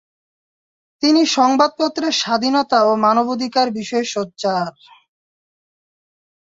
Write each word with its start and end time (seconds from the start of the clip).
তিনি 1.03 1.21
সংবাদপত্রের 1.35 2.13
স্বাধীনতা 2.13 2.79
ও 2.85 3.01
মানবাধিকার 3.05 3.67
বিষয়ে 3.71 4.05
সোচ্চার। 4.13 4.71